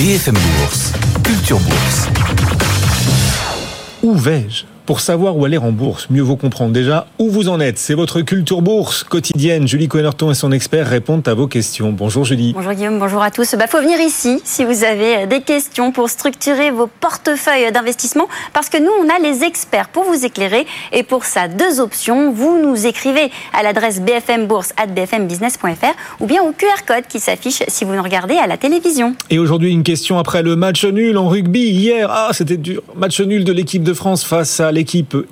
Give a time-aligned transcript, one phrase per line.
[0.00, 2.08] BFM Bourse, Culture Bourse.
[4.02, 4.64] Où vais-je?
[4.90, 7.78] Pour savoir où aller en bourse, mieux vaut comprendre déjà où vous en êtes.
[7.78, 9.68] C'est votre culture bourse quotidienne.
[9.68, 11.92] Julie Coenerton et son expert répondent à vos questions.
[11.92, 12.54] Bonjour Julie.
[12.54, 13.52] Bonjour Guillaume, bonjour à tous.
[13.52, 18.26] Il bah, faut venir ici si vous avez des questions pour structurer vos portefeuilles d'investissement
[18.52, 20.66] parce que nous, on a les experts pour vous éclairer.
[20.92, 22.32] Et pour ça, deux options.
[22.32, 27.94] Vous nous écrivez à l'adresse bfmbourse.bfmbusiness.fr ou bien au QR code qui s'affiche si vous
[27.94, 29.14] nous regardez à la télévision.
[29.30, 32.08] Et aujourd'hui, une question après le match nul en rugby hier.
[32.10, 32.82] Ah, c'était dur.
[32.96, 34.79] Match nul de l'équipe de France face à l'équipe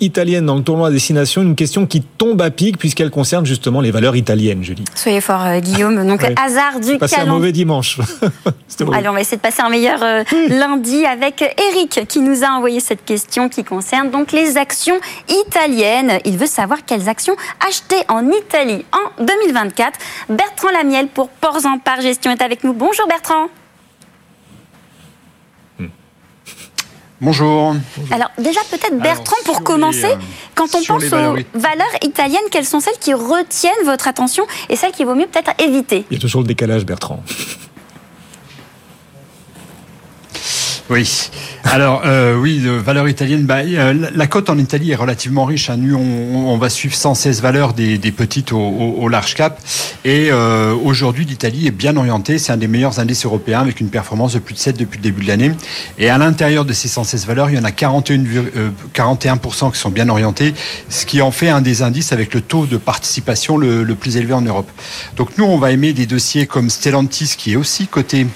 [0.00, 1.42] italienne dans le tournoi à destination.
[1.42, 4.84] Une question qui tombe à pic puisqu'elle concerne justement les valeurs italiennes, Julie.
[4.94, 6.06] Soyez fort, euh, Guillaume.
[6.06, 7.18] Donc, hasard du calendrier.
[7.18, 7.98] un mauvais dimanche.
[8.92, 12.48] allez, on va essayer de passer un meilleur euh, lundi avec Eric qui nous a
[12.48, 14.98] envoyé cette question qui concerne donc les actions
[15.46, 16.20] italiennes.
[16.24, 19.98] Il veut savoir quelles actions acheter en Italie en 2024.
[20.28, 22.72] Bertrand Lamiel pour Ports en Par Gestion est avec nous.
[22.72, 23.48] Bonjour Bertrand.
[27.20, 27.74] Bonjour.
[28.12, 30.16] Alors déjà peut-être Bertrand pour commencer, euh,
[30.54, 34.92] quand on pense aux valeurs italiennes, quelles sont celles qui retiennent votre attention et celles
[34.92, 36.04] qu'il vaut mieux peut-être éviter?
[36.10, 37.20] Il y a toujours le décalage Bertrand.
[40.90, 41.30] Oui.
[41.64, 43.44] Alors euh, oui, valeur italienne.
[43.44, 45.68] Bah, euh, la cote en Italie est relativement riche.
[45.68, 45.76] Hein.
[45.76, 49.60] Nous, on, va suivre 116 valeurs des, petites au, large cap.
[50.04, 52.38] Et euh, aujourd'hui, l'Italie est bien orientée.
[52.38, 55.02] C'est un des meilleurs indices européens avec une performance de plus de 7 depuis le
[55.02, 55.52] début de l'année.
[55.98, 58.24] Et à l'intérieur de ces 116 valeurs, il y en a 41,
[58.94, 60.54] 41% qui sont bien orientés,
[60.88, 64.32] ce qui en fait un des indices avec le taux de participation le, plus élevé
[64.32, 64.70] en Europe.
[65.16, 68.26] Donc nous, on va aimer des dossiers comme Stellantis qui est aussi coté,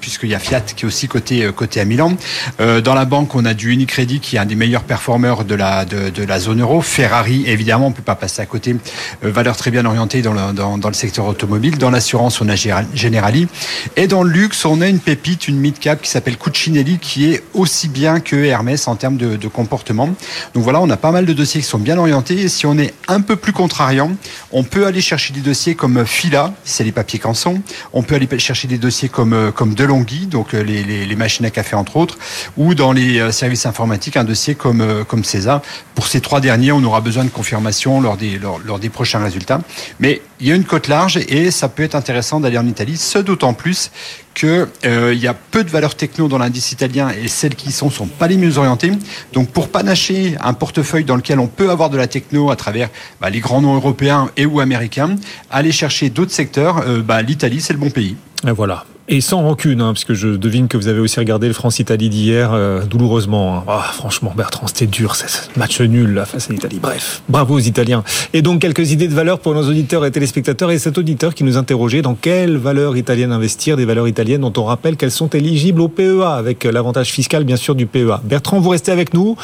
[0.00, 2.16] puisqu'il y a Fiat qui est aussi coté, coté à Milan.
[2.60, 5.54] Euh, dans la banque, on a du Unicredit qui est un des meilleurs performeurs de
[5.54, 6.82] la, de, la zone euro.
[6.82, 8.76] Ferrari, évidemment, on ne peut pas passer à côté.
[9.24, 11.78] Euh, valeur très bien orientée dans le, dans, le secteur automobile.
[11.78, 13.48] Dans l'assurance, on a Generali.
[13.96, 17.42] Et dans le luxe, on a une pépite, une mid-cap qui s'appelle Cucinelli qui est
[17.54, 20.08] aussi bien que Hermès en termes de, comportement.
[20.54, 22.40] Donc voilà, on a pas mal de dossiers qui sont bien orientés.
[22.40, 24.12] Et si on est un peu plus contrariant,
[24.50, 27.60] on peut aller chercher des dossiers comme Fila, c'est les papiers canson.
[27.92, 31.50] On peut aller chercher des dossiers comme, comme Delonghi, donc les, les, les machines à
[31.50, 32.18] café fait entre autres,
[32.56, 35.62] ou dans les euh, services informatiques, un dossier comme, euh, comme César.
[35.94, 39.60] Pour ces trois derniers, on aura besoin de confirmation lors des, lors, des prochains résultats.
[40.00, 42.96] Mais il y a une cote large et ça peut être intéressant d'aller en Italie,
[42.96, 43.90] ce d'autant plus
[44.34, 47.72] qu'il euh, y a peu de valeurs techno dans l'indice italien et celles qui y
[47.72, 48.92] sont sont pas les mieux orientées.
[49.34, 52.88] Donc pour panacher un portefeuille dans lequel on peut avoir de la techno à travers
[53.20, 55.16] bah, les grands noms européens et ou américains,
[55.50, 58.16] aller chercher d'autres secteurs, bah, l'Italie c'est le bon pays.
[58.44, 58.84] Voilà.
[59.14, 62.52] Et sans rancune, hein, puisque je devine que vous avez aussi regardé le France-Italie d'hier
[62.54, 63.58] euh, douloureusement.
[63.58, 63.64] Hein.
[63.68, 65.26] Ah, franchement, Bertrand, c'était dur, ce
[65.58, 66.78] match nul là, face à l'Italie.
[66.80, 68.04] Bref, bravo aux Italiens.
[68.32, 70.70] Et donc, quelques idées de valeur pour nos auditeurs et téléspectateurs.
[70.70, 74.52] Et cet auditeur qui nous interrogeait dans quelles valeurs italiennes investir, des valeurs italiennes dont
[74.56, 78.22] on rappelle qu'elles sont éligibles au PEA, avec l'avantage fiscal, bien sûr, du PEA.
[78.24, 79.36] Bertrand, vous restez avec nous.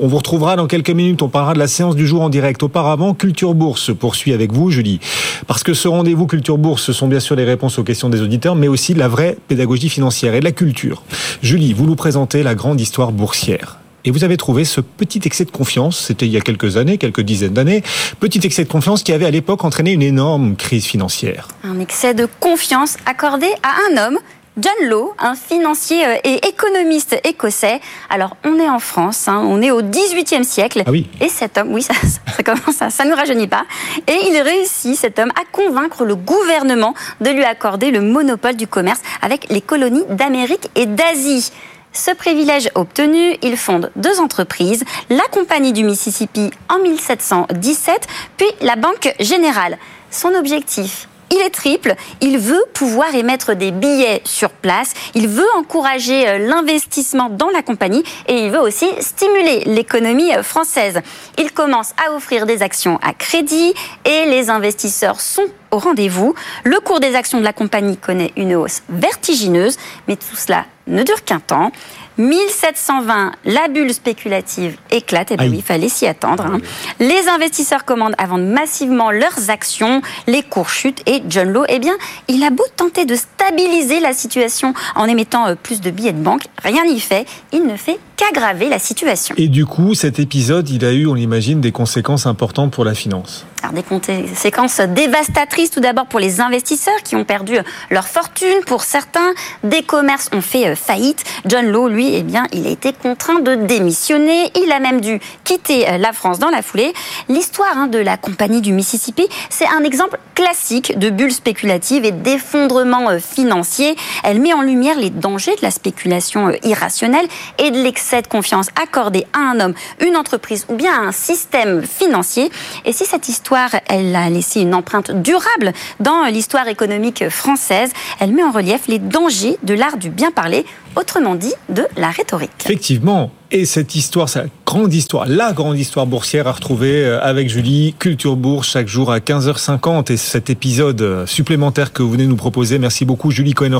[0.00, 1.22] On vous retrouvera dans quelques minutes.
[1.22, 2.62] On parlera de la séance du jour en direct.
[2.62, 4.98] Auparavant, Culture Bourse poursuit avec vous, Julie.
[5.46, 8.20] Parce que ce rendez-vous Culture Bourse, ce sont bien sûr les réponses aux questions des
[8.20, 11.04] auditeurs, mais aussi la vraie pédagogie financière et de la culture.
[11.40, 13.78] Julie, vous nous présentez la grande histoire boursière.
[14.04, 16.98] Et vous avez trouvé ce petit excès de confiance, c'était il y a quelques années,
[16.98, 17.84] quelques dizaines d'années,
[18.18, 21.46] petit excès de confiance qui avait à l'époque entraîné une énorme crise financière.
[21.62, 24.18] Un excès de confiance accordé à un homme
[24.56, 27.80] John Law, un financier euh, et économiste écossais.
[28.08, 30.84] Alors, on est en France, hein, on est au XVIIIe siècle.
[30.86, 31.08] Ah oui.
[31.20, 31.94] Et cet homme, oui, ça,
[32.36, 33.64] ça commence, ça, ça nous rajeunit pas.
[34.06, 38.68] Et il réussit, cet homme, à convaincre le gouvernement de lui accorder le monopole du
[38.68, 41.50] commerce avec les colonies d'Amérique et d'Asie.
[41.92, 48.76] Ce privilège obtenu, il fonde deux entreprises, la Compagnie du Mississippi en 1717, puis la
[48.76, 49.78] Banque Générale.
[50.10, 51.94] Son objectif, il est triple.
[52.20, 54.92] Il veut pouvoir émettre des billets sur place.
[55.14, 60.42] Il veut encourager euh, l'investissement dans la compagnie et il veut aussi stimuler l'économie euh,
[60.42, 61.00] française.
[61.38, 63.74] Il commence à offrir des actions à crédit
[64.04, 66.34] et les investisseurs sont au rendez-vous.
[66.64, 69.76] Le cours des actions de la compagnie connaît une hausse vertigineuse,
[70.08, 71.72] mais tout cela ne dure qu'un temps.
[72.18, 75.30] 1720, la bulle spéculative éclate.
[75.30, 76.44] Et eh bien oui, il fallait s'y attendre.
[76.44, 76.60] Hein.
[77.00, 81.78] Les investisseurs commandent à vendre massivement leurs actions, les cours chutent et John Law, eh
[81.78, 81.94] bien,
[82.28, 86.22] il a beau tenter de stabiliser la situation en émettant euh, plus de billets de
[86.22, 87.26] banque, rien n'y fait.
[87.52, 89.34] Il ne fait qu'aggraver la situation.
[89.38, 92.94] Et du coup, cet épisode, il a eu, on l'imagine, des conséquences importantes pour la
[92.94, 93.44] finance.
[93.62, 97.56] Alors, des conséquences dévastatrices tout d'abord pour les investisseurs qui ont perdu
[97.90, 98.60] leur fortune.
[98.66, 99.32] Pour certains,
[99.62, 101.24] des commerces ont fait fait faillite.
[101.46, 104.52] John Law, lui, eh bien, il a été contraint de démissionner.
[104.54, 106.92] Il a même dû quitter la France dans la foulée.
[107.28, 112.12] L'histoire hein, de la compagnie du Mississippi, c'est un exemple classique de bulle spéculative et
[112.12, 113.96] d'effondrement financier.
[114.22, 117.26] Elle met en lumière les dangers de la spéculation irrationnelle
[117.58, 121.12] et de l'excès de confiance accordé à un homme, une entreprise ou bien à un
[121.12, 122.50] système financier.
[122.84, 127.90] Et si cette histoire, elle a laissé une empreinte durable dans l'histoire économique française,
[128.20, 130.64] elle met en relief les dangers de l'art du bien parler,
[130.96, 132.50] autrement dit de la rhétorique.
[132.64, 137.48] Effectivement, et cette histoire, cette grande histoire, la grande histoire boursière à retrouver euh, avec
[137.48, 140.12] Julie, Culture Bourse, chaque jour à 15h50.
[140.12, 143.70] Et cet épisode euh, supplémentaire que vous venez nous proposer, merci beaucoup Julie Cohen